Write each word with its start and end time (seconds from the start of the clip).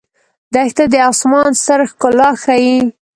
دښته 0.53 0.83
د 0.93 0.95
آسمان 1.11 1.49
ستر 1.61 1.79
ښکلا 1.91 2.29
ښيي. 2.43 2.77